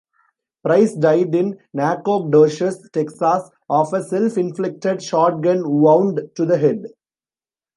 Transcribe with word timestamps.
Price 0.63 0.95
died 0.95 1.35
in 1.35 1.59
Nacogdoches, 1.75 2.89
Texas, 2.91 3.51
of 3.69 3.93
a 3.93 4.01
self-inflicted 4.03 4.99
shotgun 4.99 5.61
wound 5.79 6.21
to 6.33 6.43
the 6.47 6.57
head. 6.57 6.85